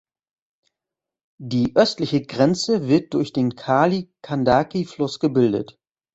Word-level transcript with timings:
Die 1.39 1.73
östliche 1.75 2.23
Grenze 2.23 2.87
wird 2.87 3.13
durch 3.13 3.33
den 3.33 3.55
Kali 3.55 4.11
Gandaki 4.23 4.85
Fluss 4.85 5.19
gebildet. 5.19 5.77